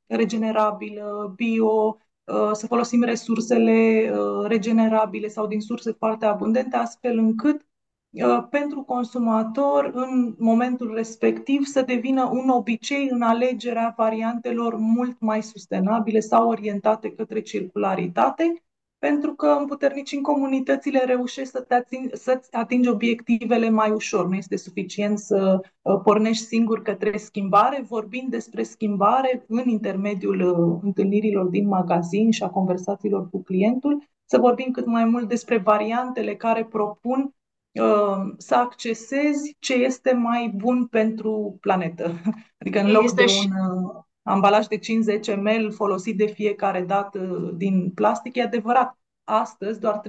regenerabilă, 0.06 1.34
bio, 1.36 1.98
Uh, 1.98 2.09
să 2.52 2.68
folosim 2.68 3.04
resursele 3.04 4.12
uh, 4.14 4.48
regenerabile 4.48 5.28
sau 5.28 5.48
din 5.48 5.62
surse 5.62 5.92
foarte 5.92 6.26
abundente, 6.26 6.76
astfel 6.76 7.18
încât 7.18 7.66
uh, 8.12 8.48
pentru 8.50 8.82
consumator 8.82 9.92
în 9.94 10.36
momentul 10.38 10.94
respectiv 10.96 11.64
să 11.66 11.82
devină 11.82 12.30
un 12.34 12.50
obicei 12.50 13.10
în 13.12 13.22
alegerea 13.22 13.94
variantelor 13.98 14.76
mult 14.76 15.20
mai 15.20 15.44
sustenabile 15.44 16.20
sau 16.20 16.50
orientate 16.50 17.12
către 17.12 17.42
circularitate 17.42 18.64
pentru 19.00 19.34
că 19.34 19.66
în 20.12 20.22
comunitățile 20.22 21.00
reușești 21.00 21.50
să 21.50 21.66
atingi, 21.70 22.16
să-ți 22.16 22.54
atingi 22.54 22.90
obiectivele 22.90 23.70
mai 23.70 23.92
ușor. 23.92 24.28
Nu 24.28 24.36
este 24.36 24.56
suficient 24.56 25.20
să 25.20 25.60
uh, 25.82 26.00
pornești 26.04 26.46
singur 26.46 26.82
către 26.82 27.18
schimbare. 27.18 27.86
Vorbind 27.88 28.30
despre 28.30 28.64
schimbare 28.64 29.46
în 29.48 29.68
intermediul 29.68 30.42
uh, 30.42 30.80
întâlnirilor 30.84 31.46
din 31.46 31.68
magazin 31.68 32.32
și 32.32 32.44
a 32.44 32.50
conversațiilor 32.50 33.30
cu 33.30 33.44
clientul, 33.44 34.04
să 34.26 34.38
vorbim 34.38 34.72
cât 34.72 34.86
mai 34.86 35.06
mult 35.06 35.28
despre 35.28 35.58
variantele 35.58 36.36
care 36.36 36.66
propun 36.66 37.36
uh, 37.72 38.34
să 38.38 38.56
accesezi 38.56 39.56
ce 39.60 39.74
este 39.74 40.14
mai 40.14 40.54
bun 40.56 40.86
pentru 40.86 41.58
planetă. 41.62 42.12
Adică 42.60 42.80
în 42.80 42.92
loc 42.92 43.04
este 43.04 43.24
de 43.24 43.32
un 43.48 43.54
ambalaj 44.24 44.66
de 44.66 44.78
50 44.78 45.36
ml 45.36 45.72
folosit 45.72 46.18
de 46.18 46.26
fiecare 46.26 46.82
dată 46.82 47.52
din 47.58 47.92
plastic, 47.92 48.36
e 48.36 48.42
adevărat. 48.42 48.98
Astăzi, 49.24 49.80
doar 49.80 50.02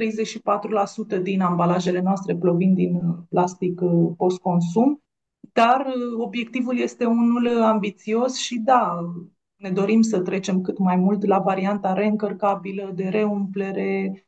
34% 1.19 1.23
din 1.23 1.41
ambalajele 1.41 2.01
noastre 2.01 2.37
provin 2.37 2.75
din 2.75 3.01
plastic 3.29 3.81
uh, 3.81 4.13
post-consum, 4.17 5.03
dar 5.53 5.87
uh, 5.87 6.25
obiectivul 6.25 6.79
este 6.79 7.05
unul 7.05 7.63
ambițios 7.63 8.37
și 8.37 8.59
da, 8.59 8.99
ne 9.57 9.71
dorim 9.71 10.01
să 10.01 10.21
trecem 10.21 10.61
cât 10.61 10.79
mai 10.79 10.97
mult 10.97 11.27
la 11.27 11.39
varianta 11.39 11.93
reîncărcabilă 11.93 12.93
de 12.95 13.09
reumplere. 13.09 14.25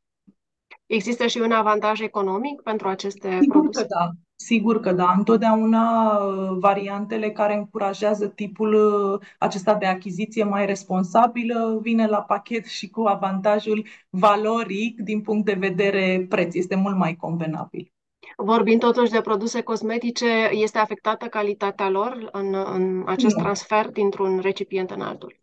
Există 0.86 1.26
și 1.26 1.38
un 1.38 1.52
avantaj 1.52 2.00
economic 2.00 2.60
pentru 2.60 2.88
aceste 2.88 3.38
Sigur 3.40 3.60
produse? 3.60 3.80
Că 3.80 3.86
da, 3.88 4.10
Sigur 4.44 4.80
că 4.80 4.92
da, 4.92 5.14
întotdeauna 5.16 6.16
uh, 6.16 6.56
variantele 6.58 7.30
care 7.30 7.54
încurajează 7.54 8.26
tipul 8.26 8.74
uh, 8.74 9.20
acesta 9.38 9.74
de 9.74 9.86
achiziție 9.86 10.44
mai 10.44 10.66
responsabilă 10.66 11.78
vine 11.82 12.06
la 12.06 12.22
pachet 12.22 12.66
și 12.66 12.90
cu 12.90 13.00
avantajul 13.00 13.86
valoric 14.10 15.00
din 15.00 15.20
punct 15.20 15.44
de 15.44 15.56
vedere 15.58 16.26
preț. 16.28 16.54
Este 16.54 16.74
mult 16.74 16.96
mai 16.96 17.16
convenabil. 17.16 17.92
Vorbind 18.36 18.80
totuși 18.80 19.10
de 19.10 19.20
produse 19.20 19.60
cosmetice, 19.60 20.48
este 20.50 20.78
afectată 20.78 21.26
calitatea 21.26 21.88
lor 21.88 22.28
în, 22.32 22.54
în 22.74 23.02
acest 23.06 23.36
nu. 23.36 23.42
transfer 23.42 23.90
dintr-un 23.90 24.38
recipient 24.38 24.90
în 24.90 25.00
altul? 25.00 25.40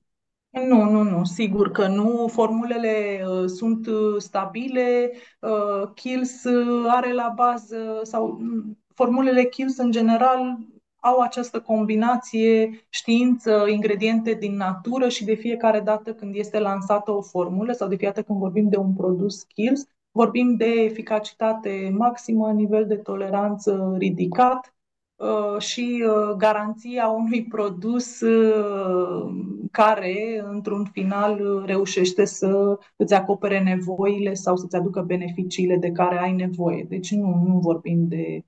Nu, 0.50 0.84
nu, 0.84 1.04
nu, 1.04 1.24
sigur 1.24 1.72
că 1.72 1.88
nu. 1.88 2.28
Formulele 2.28 3.24
uh, 3.28 3.46
sunt 3.46 3.88
uh, 3.88 4.16
stabile, 4.18 5.12
uh, 5.40 5.90
Kills 5.94 6.44
uh, 6.44 6.86
are 6.88 7.14
la 7.14 7.34
bază 7.36 8.00
sau 8.04 8.38
mm, 8.40 8.78
formulele 9.00 9.44
Kills 9.44 9.78
în 9.78 9.92
general 9.92 10.58
au 11.00 11.20
această 11.20 11.62
combinație 11.62 12.70
știință, 12.90 13.66
ingrediente 13.68 14.34
din 14.34 14.56
natură 14.56 15.10
și 15.10 15.26
de 15.26 15.34
fiecare 15.34 15.80
dată 15.80 16.14
când 16.14 16.36
este 16.36 16.60
lansată 16.60 17.12
o 17.12 17.22
formulă 17.22 17.72
sau 17.72 17.88
de 17.88 17.96
fiecare 17.96 18.16
dată 18.16 18.28
când 18.28 18.40
vorbim 18.40 18.70
de 18.70 18.78
un 18.78 18.94
produs 18.94 19.44
Kills, 19.44 19.88
vorbim 20.12 20.56
de 20.56 20.66
eficacitate 20.66 21.92
maximă, 21.98 22.52
nivel 22.52 22.86
de 22.88 22.96
toleranță 22.96 23.96
ridicat, 23.98 24.74
Uh, 25.20 25.62
și 25.62 26.04
uh, 26.08 26.36
garanția 26.38 27.08
unui 27.08 27.46
produs 27.46 28.22
uh, 28.22 29.34
care, 29.72 30.44
într-un 30.46 30.86
final, 30.86 31.64
reușește 31.66 32.26
să 32.26 32.80
îți 32.96 33.14
acopere 33.14 33.64
nevoile 33.64 34.34
sau 34.34 34.56
să-ți 34.56 34.76
aducă 34.76 35.02
beneficiile 35.02 35.78
de 35.78 35.92
care 35.92 36.20
ai 36.20 36.34
nevoie. 36.34 36.86
Deci 36.90 37.12
nu, 37.12 37.44
nu 37.48 37.60
vorbim 37.60 38.08
de 38.08 38.46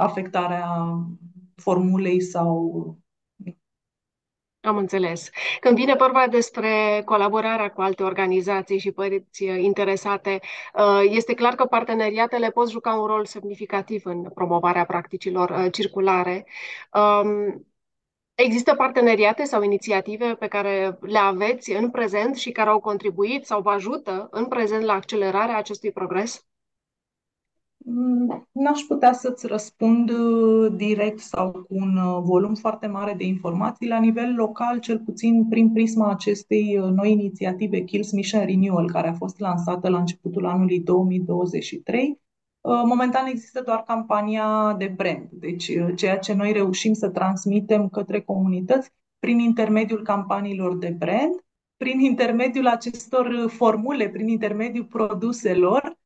afectarea 0.00 0.66
formulei 1.56 2.20
sau 2.20 2.98
am 4.62 4.76
înțeles. 4.76 5.30
Când 5.60 5.76
vine 5.76 5.94
vorba 5.98 6.26
despre 6.30 7.02
colaborarea 7.04 7.70
cu 7.70 7.80
alte 7.80 8.02
organizații 8.02 8.78
și 8.78 8.92
părți 8.92 9.42
uh, 9.42 9.62
interesate, 9.62 10.40
uh, 10.74 11.02
este 11.08 11.34
clar 11.34 11.54
că 11.54 11.64
parteneriatele 11.64 12.50
pot 12.50 12.70
juca 12.70 12.94
un 12.94 13.06
rol 13.06 13.24
semnificativ 13.24 14.04
în 14.04 14.22
promovarea 14.22 14.84
practicilor 14.84 15.50
uh, 15.50 15.72
circulare. 15.72 16.46
Um, 16.92 17.66
există 18.34 18.74
parteneriate 18.74 19.44
sau 19.44 19.62
inițiative 19.62 20.34
pe 20.34 20.46
care 20.46 20.98
le 21.00 21.18
aveți 21.18 21.72
în 21.72 21.90
prezent 21.90 22.36
și 22.36 22.50
care 22.50 22.68
au 22.68 22.80
contribuit 22.80 23.46
sau 23.46 23.60
vă 23.60 23.70
ajută 23.70 24.28
în 24.30 24.46
prezent 24.46 24.84
la 24.84 24.92
accelerarea 24.92 25.56
acestui 25.56 25.92
progres? 25.92 26.49
Mm, 27.84 28.48
n-aș 28.52 28.80
putea 28.80 29.12
să-ți 29.12 29.46
răspund 29.46 30.10
uh, 30.10 30.72
direct 30.76 31.18
sau 31.18 31.50
cu 31.50 31.66
un 31.68 31.96
uh, 31.96 32.20
volum 32.22 32.54
foarte 32.54 32.86
mare 32.86 33.14
de 33.14 33.24
informații. 33.24 33.88
La 33.88 33.98
nivel 33.98 34.34
local, 34.34 34.78
cel 34.78 34.98
puțin 34.98 35.48
prin 35.48 35.72
prisma 35.72 36.10
acestei 36.10 36.78
uh, 36.78 36.90
noi 36.90 37.12
inițiative 37.12 37.80
Kills 37.80 38.12
Mission 38.12 38.44
Renewal, 38.44 38.90
care 38.90 39.08
a 39.08 39.12
fost 39.12 39.38
lansată 39.38 39.88
la 39.88 39.98
începutul 39.98 40.46
anului 40.46 40.80
2023, 40.80 42.20
momentan 42.62 43.26
există 43.26 43.62
doar 43.64 43.82
campania 43.82 44.74
de 44.78 44.92
brand. 44.96 45.28
Deci 45.30 45.70
ceea 45.96 46.18
ce 46.18 46.34
noi 46.34 46.52
reușim 46.52 46.92
să 46.92 47.08
transmitem 47.08 47.88
către 47.88 48.20
comunități 48.20 48.90
prin 49.18 49.38
intermediul 49.38 50.02
campaniilor 50.02 50.76
de 50.76 50.96
brand, 50.98 51.44
prin 51.76 52.00
intermediul 52.00 52.66
acestor 52.66 53.46
formule, 53.48 54.08
prin 54.08 54.28
intermediul 54.28 54.84
produselor, 54.84 55.99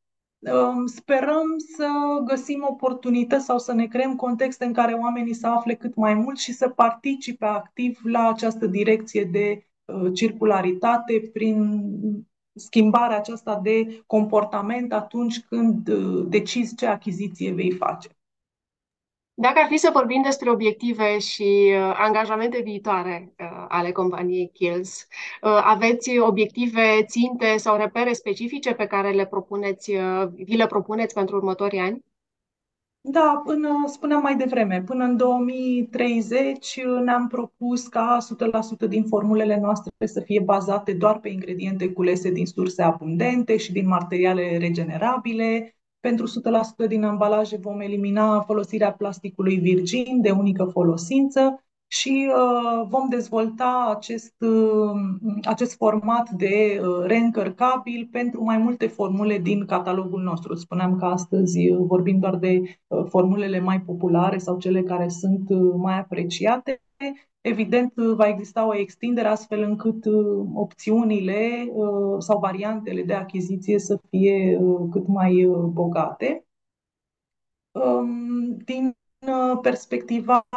Sperăm 0.85 1.57
să 1.75 1.87
găsim 2.25 2.65
oportunități 2.69 3.45
sau 3.45 3.57
să 3.57 3.73
ne 3.73 3.87
creăm 3.87 4.15
contexte 4.15 4.65
în 4.65 4.73
care 4.73 4.93
oamenii 4.93 5.33
să 5.33 5.47
afle 5.47 5.75
cât 5.75 5.95
mai 5.95 6.13
mult 6.13 6.37
și 6.37 6.53
să 6.53 6.69
participe 6.69 7.45
activ 7.45 7.99
la 8.03 8.27
această 8.27 8.67
direcție 8.67 9.23
de 9.23 9.67
circularitate, 10.13 11.29
prin 11.33 11.81
schimbarea 12.53 13.17
aceasta 13.17 13.59
de 13.63 14.03
comportament 14.07 14.93
atunci 14.93 15.39
când 15.39 15.89
decizi 16.29 16.75
ce 16.75 16.85
achiziție 16.85 17.53
vei 17.53 17.71
face. 17.71 18.14
Dacă 19.37 19.59
ar 19.59 19.67
fi 19.67 19.77
să 19.77 19.89
vorbim 19.93 20.21
despre 20.21 20.49
obiective 20.49 21.19
și 21.19 21.73
uh, 21.73 21.95
angajamente 21.97 22.61
viitoare 22.61 23.33
uh, 23.39 23.65
ale 23.67 23.91
companiei 23.91 24.49
Kills, 24.53 25.07
uh, 25.41 25.61
aveți 25.63 26.17
obiective, 26.19 27.03
ținte 27.03 27.57
sau 27.57 27.77
repere 27.77 28.13
specifice 28.13 28.73
pe 28.73 28.85
care 28.85 29.11
le 29.11 29.25
propuneți, 29.25 29.95
uh, 29.95 30.27
vi 30.33 30.55
le 30.55 30.67
propuneți 30.67 31.13
pentru 31.13 31.35
următorii 31.35 31.79
ani? 31.79 32.03
Da, 33.01 33.41
până, 33.45 33.83
spuneam 33.87 34.21
mai 34.21 34.35
devreme, 34.35 34.83
până 34.85 35.03
în 35.03 35.17
2030 35.17 36.79
ne-am 37.03 37.27
propus 37.27 37.87
ca 37.87 38.17
100% 38.85 38.87
din 38.87 39.03
formulele 39.03 39.59
noastre 39.59 39.91
să 40.05 40.21
fie 40.21 40.39
bazate 40.39 40.93
doar 40.93 41.19
pe 41.19 41.29
ingrediente 41.29 41.91
culese 41.91 42.31
din 42.31 42.45
surse 42.45 42.81
abundente 42.81 43.57
și 43.57 43.71
din 43.71 43.87
materiale 43.87 44.57
regenerabile, 44.57 45.75
pentru 46.07 46.25
100% 46.85 46.87
din 46.87 47.03
ambalaje 47.03 47.57
vom 47.57 47.79
elimina 47.79 48.41
folosirea 48.41 48.93
plasticului 48.93 49.55
virgin 49.55 50.21
de 50.21 50.31
unică 50.31 50.63
folosință 50.63 51.63
și 51.87 52.27
uh, 52.29 52.87
vom 52.89 53.09
dezvolta 53.09 53.93
acest, 53.95 54.35
uh, 54.39 54.91
acest 55.43 55.75
format 55.75 56.29
de 56.29 56.81
uh, 56.81 57.05
reîncărcabil 57.05 58.09
pentru 58.11 58.43
mai 58.43 58.57
multe 58.57 58.87
formule 58.87 59.37
din 59.37 59.65
catalogul 59.65 60.21
nostru. 60.21 60.55
Spuneam 60.55 60.97
că 60.97 61.05
astăzi 61.05 61.69
uh, 61.69 61.77
vorbim 61.87 62.19
doar 62.19 62.35
de 62.35 62.61
uh, 62.87 63.05
formulele 63.09 63.59
mai 63.59 63.81
populare 63.81 64.37
sau 64.37 64.57
cele 64.57 64.83
care 64.83 65.07
sunt 65.07 65.49
uh, 65.49 65.73
mai 65.77 65.99
apreciate 65.99 66.81
Evident, 67.45 67.93
va 67.95 68.27
exista 68.27 68.65
o 68.65 68.75
extindere 68.75 69.27
astfel 69.27 69.61
încât 69.61 70.05
uh, 70.05 70.47
opțiunile 70.53 71.67
uh, 71.69 72.15
sau 72.19 72.39
variantele 72.39 73.03
de 73.03 73.13
achiziție 73.13 73.79
să 73.79 73.99
fie 74.09 74.57
uh, 74.57 74.87
cât 74.91 75.07
mai 75.07 75.47
bogate. 75.71 76.45
Um, 77.71 78.57
din 78.57 78.97
perspectiva 79.61 80.47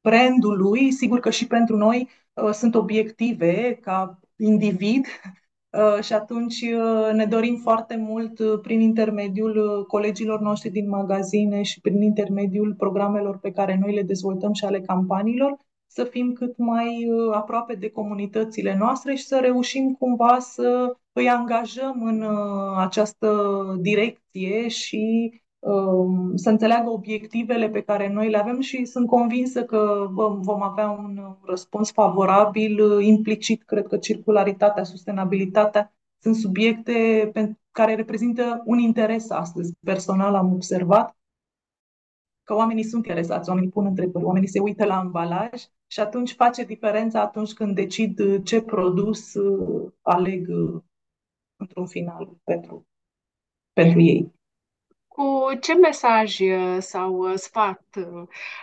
brandului, 0.00 0.90
sigur 0.92 1.20
că 1.20 1.30
și 1.30 1.46
pentru 1.46 1.76
noi 1.76 2.08
sunt 2.52 2.74
obiective 2.74 3.74
ca 3.74 4.20
individ 4.36 5.06
Uh, 5.06 5.43
și 6.00 6.12
atunci 6.12 6.60
uh, 6.60 7.12
ne 7.12 7.26
dorim 7.26 7.56
foarte 7.56 7.96
mult 7.96 8.38
uh, 8.38 8.58
prin 8.62 8.80
intermediul 8.80 9.84
colegilor 9.86 10.40
noștri 10.40 10.70
din 10.70 10.88
magazine 10.88 11.62
și 11.62 11.80
prin 11.80 12.02
intermediul 12.02 12.74
programelor 12.74 13.38
pe 13.38 13.50
care 13.50 13.78
noi 13.80 13.94
le 13.94 14.02
dezvoltăm 14.02 14.52
și 14.52 14.64
ale 14.64 14.80
campaniilor 14.80 15.56
să 15.86 16.04
fim 16.04 16.32
cât 16.32 16.56
mai 16.56 17.08
aproape 17.32 17.74
de 17.74 17.90
comunitățile 17.90 18.76
noastre 18.78 19.14
și 19.14 19.24
să 19.24 19.38
reușim 19.42 19.96
cumva 19.98 20.38
să 20.38 20.96
îi 21.12 21.28
angajăm 21.28 22.02
în 22.02 22.24
această 22.76 23.28
direcție 23.80 24.68
și 24.68 25.32
Um, 25.32 25.43
să 26.34 26.50
înțeleagă 26.50 26.90
obiectivele 26.90 27.68
pe 27.68 27.82
care 27.82 28.12
noi 28.12 28.30
le 28.30 28.38
avem 28.38 28.60
și 28.60 28.84
sunt 28.84 29.06
convinsă 29.06 29.64
că 29.64 30.08
vom 30.40 30.62
avea 30.62 30.90
un 30.90 31.36
răspuns 31.42 31.92
favorabil. 31.92 33.00
Implicit, 33.00 33.62
cred 33.62 33.86
că 33.86 33.96
circularitatea, 33.96 34.84
sustenabilitatea 34.84 35.94
sunt 36.18 36.34
subiecte 36.34 37.32
care 37.70 37.94
reprezintă 37.94 38.62
un 38.64 38.78
interes 38.78 39.30
astăzi. 39.30 39.72
Personal 39.84 40.34
am 40.34 40.52
observat 40.52 41.16
că 42.42 42.54
oamenii 42.54 42.84
sunt 42.84 43.06
interesați, 43.06 43.48
oamenii 43.48 43.70
pun 43.70 43.86
întrebări, 43.86 44.24
oamenii 44.24 44.48
se 44.48 44.60
uită 44.60 44.84
la 44.84 44.98
ambalaj 44.98 45.50
și 45.86 46.00
atunci 46.00 46.32
face 46.32 46.64
diferența 46.64 47.20
atunci 47.20 47.52
când 47.52 47.74
decid 47.74 48.42
ce 48.42 48.62
produs 48.62 49.34
uh, 49.34 49.92
aleg 50.02 50.48
uh, 50.48 50.82
într-un 51.56 51.86
final 51.86 52.28
pentru, 52.44 52.86
pentru 53.72 54.00
ei. 54.00 54.32
Cu 55.14 55.48
ce 55.60 55.74
mesaj 55.74 56.40
uh, 56.40 56.76
sau 56.78 57.14
uh, 57.14 57.32
sfat 57.34 57.82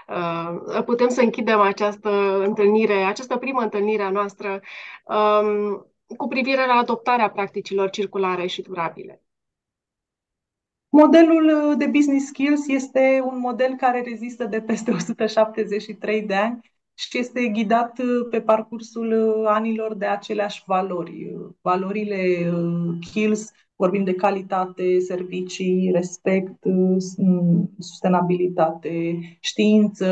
uh, 0.07 0.83
putem 0.85 1.09
să 1.09 1.21
închidem 1.21 1.59
această 1.59 2.43
întâlnire, 2.43 2.93
această 2.93 3.37
primă 3.37 3.61
întâlnire 3.61 4.03
a 4.03 4.09
noastră 4.09 4.61
um, 5.05 5.85
cu 6.17 6.27
privire 6.27 6.65
la 6.65 6.73
adoptarea 6.73 7.29
practicilor 7.29 7.89
circulare 7.89 8.45
și 8.45 8.61
durabile? 8.61 9.21
Modelul 10.89 11.75
de 11.77 11.85
business 11.85 12.25
skills 12.25 12.67
este 12.67 13.21
un 13.23 13.39
model 13.39 13.75
care 13.75 14.01
rezistă 14.01 14.45
de 14.45 14.61
peste 14.61 14.91
173 14.91 16.21
de 16.21 16.35
ani 16.35 16.71
și 16.93 17.17
este 17.17 17.47
ghidat 17.47 17.99
pe 18.29 18.41
parcursul 18.41 19.45
anilor 19.47 19.93
de 19.93 20.05
aceleași 20.05 20.63
valori. 20.65 21.35
Valorile 21.61 22.51
Kills 23.11 23.51
Vorbim 23.81 24.03
de 24.03 24.13
calitate, 24.13 24.99
servicii, 24.99 25.91
respect, 25.93 26.59
sustenabilitate, 27.79 29.19
știință, 29.39 30.09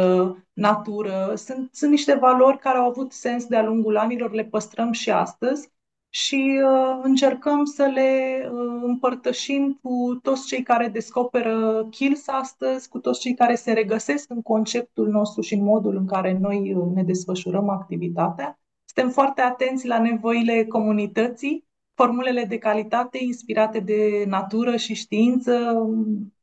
natură. 0.54 1.34
Sunt, 1.36 1.70
sunt 1.72 1.92
niște 1.92 2.16
valori 2.16 2.58
care 2.58 2.78
au 2.78 2.90
avut 2.90 3.12
sens 3.12 3.46
de-a 3.46 3.64
lungul 3.64 3.98
anilor, 3.98 4.34
le 4.34 4.44
păstrăm 4.44 4.92
și 4.92 5.12
astăzi 5.12 5.70
și 6.10 6.62
uh, 6.64 7.00
încercăm 7.02 7.66
să 7.66 7.84
le 7.84 8.42
uh, 8.52 8.82
împărtășim 8.84 9.80
cu 9.82 10.20
toți 10.22 10.48
cei 10.48 10.64
care 10.64 10.88
descoperă 10.88 11.88
Kills 11.90 12.28
astăzi, 12.28 12.90
cu 12.90 13.00
toți 13.00 13.20
cei 13.20 13.34
care 13.34 13.56
se 13.56 13.72
regăsesc 13.72 14.30
în 14.30 14.42
conceptul 14.42 15.08
nostru 15.08 15.42
și 15.42 15.54
în 15.54 15.64
modul 15.64 15.96
în 15.96 16.06
care 16.06 16.38
noi 16.42 16.74
uh, 16.74 16.92
ne 16.94 17.04
desfășurăm 17.04 17.70
activitatea. 17.70 18.60
Suntem 18.86 19.12
foarte 19.12 19.42
atenți 19.42 19.88
la 19.88 20.00
nevoile 20.00 20.66
comunității 20.66 21.68
Formulele 22.04 22.44
de 22.44 22.58
calitate 22.58 23.18
inspirate 23.24 23.80
de 23.80 24.26
natură 24.28 24.76
și 24.76 24.94
știință 24.94 25.54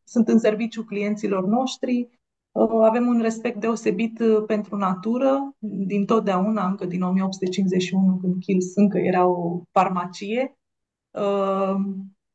sunt 0.05 0.29
în 0.29 0.39
serviciu 0.39 0.85
clienților 0.85 1.47
noștri. 1.47 2.09
Uh, 2.53 2.69
avem 2.83 3.07
un 3.07 3.21
respect 3.21 3.61
deosebit 3.61 4.19
uh, 4.19 4.45
pentru 4.47 4.77
natură, 4.77 5.57
din 5.59 6.05
totdeauna, 6.05 6.67
încă 6.67 6.87
din 6.87 7.03
1851, 7.03 8.17
când 8.17 8.35
Kills 8.41 8.75
încă 8.75 8.99
era 8.99 9.27
o 9.27 9.63
farmacie. 9.71 10.59
Uh, 11.11 11.77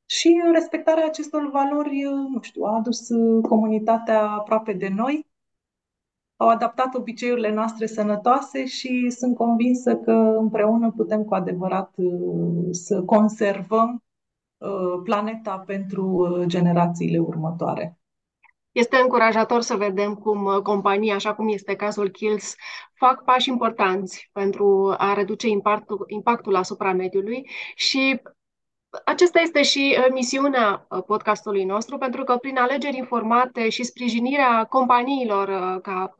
și 0.05 0.41
respectarea 0.51 1.05
acestor 1.05 1.49
valori, 1.49 2.01
nu 2.33 2.41
știu, 2.41 2.63
a 2.63 2.75
adus 2.75 3.07
comunitatea 3.41 4.29
aproape 4.29 4.73
de 4.73 4.89
noi 4.95 5.30
au 6.41 6.47
adaptat 6.49 6.95
obiceiurile 6.95 7.53
noastre 7.53 7.85
sănătoase 7.85 8.65
și 8.65 9.09
sunt 9.09 9.35
convinsă 9.35 9.95
că 9.95 10.11
împreună 10.37 10.91
putem 10.95 11.23
cu 11.23 11.33
adevărat 11.33 11.93
uh, 11.95 12.67
să 12.71 13.01
conservăm 13.01 14.03
uh, 14.57 15.01
planeta 15.03 15.63
pentru 15.65 16.05
uh, 16.05 16.45
generațiile 16.45 17.17
următoare. 17.17 17.97
Este 18.71 18.97
încurajator 18.97 19.61
să 19.61 19.75
vedem 19.75 20.13
cum 20.13 20.59
companii, 20.63 21.11
așa 21.11 21.33
cum 21.33 21.47
este 21.47 21.75
cazul 21.75 22.09
Kills, 22.09 22.55
fac 22.93 23.23
pași 23.23 23.49
importanți 23.49 24.29
pentru 24.33 24.95
a 24.97 25.13
reduce 25.13 25.47
impactul, 25.47 26.03
impactul 26.07 26.55
asupra 26.55 26.93
mediului 26.93 27.49
și 27.75 28.21
aceasta 29.05 29.39
este 29.39 29.61
și 29.61 29.95
uh, 29.97 30.05
misiunea 30.13 30.85
uh, 30.89 31.03
podcastului 31.03 31.63
nostru, 31.63 31.97
pentru 31.97 32.23
că 32.23 32.37
prin 32.37 32.57
alegeri 32.57 32.97
informate 32.97 33.69
și 33.69 33.83
sprijinirea 33.83 34.63
companiilor 34.63 35.47
uh, 35.47 35.81
ca 35.81 36.15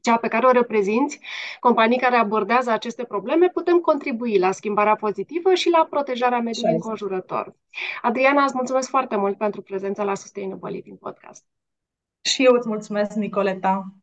cea 0.00 0.16
pe 0.16 0.28
care 0.28 0.46
o 0.46 0.50
reprezinți, 0.50 1.20
companii 1.60 1.98
care 1.98 2.16
abordează 2.16 2.70
aceste 2.70 3.04
probleme, 3.04 3.48
putem 3.48 3.78
contribui 3.78 4.38
la 4.38 4.52
schimbarea 4.52 4.94
pozitivă 4.96 5.54
și 5.54 5.70
la 5.70 5.86
protejarea 5.90 6.40
mediului 6.40 6.74
înconjurător. 6.74 7.54
Adriana, 8.02 8.44
îți 8.44 8.56
mulțumesc 8.56 8.88
foarte 8.88 9.16
mult 9.16 9.36
pentru 9.36 9.62
prezența 9.62 10.04
la 10.04 10.14
Sustainable 10.14 10.70
Living 10.70 10.98
Podcast. 10.98 11.44
Și 12.20 12.44
eu 12.44 12.54
îți 12.54 12.68
mulțumesc, 12.68 13.14
Nicoleta. 13.14 13.94